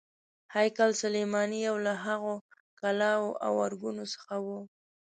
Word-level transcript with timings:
هیکل 0.55 0.89
سلیماني 1.01 1.59
یو 1.67 1.75
له 1.85 1.93
هغو 2.05 2.33
کلاوو 2.79 3.29
او 3.45 3.53
ارګونو 3.65 4.03
څخه 4.13 4.33
و. 4.45 4.47